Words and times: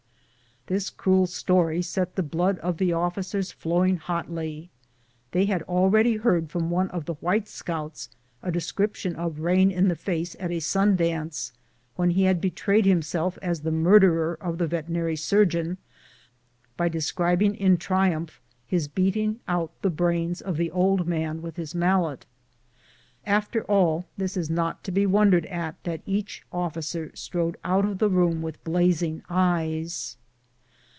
This 0.67 0.91
cruel 0.91 1.25
story 1.27 1.81
set 1.81 2.15
the 2.15 2.21
blood 2.23 2.57
of 2.59 2.77
the 2.77 2.93
officers 2.93 3.51
flow 3.51 3.83
ing 3.83 3.97
hotly. 3.97 4.69
They 5.31 5.43
had 5.45 5.63
already 5.63 6.15
heard 6.17 6.49
from 6.51 6.69
one 6.69 6.87
of 6.91 7.03
the 7.05 7.15
white 7.15 7.47
scouts 7.49 8.09
a 8.43 8.51
description 8.53 9.15
of 9.15 9.39
Rain 9.41 9.69
in 9.71 9.87
the 9.89 9.95
face 9.97 10.33
at 10.39 10.49
a 10.51 10.59
sun 10.61 10.95
dance, 10.95 11.51
when 11.97 12.11
he 12.11 12.23
had 12.25 12.39
betrayed 12.39 12.85
himself 12.85 13.37
as 13.41 13.61
the 13.61 13.71
murderer 13.71 14.37
of 14.39 14.59
the 14.59 14.67
veterinary 14.67 15.15
surgeon, 15.17 15.77
by 16.77 16.87
describing 16.87 17.53
in 17.55 17.75
triumph 17.77 18.39
his 18.67 18.87
beating 18.87 19.39
out 19.49 19.71
the 19.81 19.89
brains 19.89 20.39
of 20.41 20.55
the 20.57 20.69
old 20.71 21.07
man 21.07 21.41
with 21.41 21.57
his 21.57 21.73
mallet. 21.75 22.25
After 23.25 23.63
all 23.63 24.05
this, 24.15 24.37
it 24.37 24.41
is 24.41 24.49
not 24.51 24.83
to 24.85 24.91
be 24.91 25.05
wondered 25.07 25.47
at 25.47 25.83
that 25.85 26.01
each 26.05 26.43
officer 26.53 27.11
strode 27.15 27.57
out 27.65 27.83
of 27.83 27.97
the 27.97 28.09
room 28.11 28.41
with 28.43 28.63
blazing 28.63 29.21
eyes. 29.27 30.17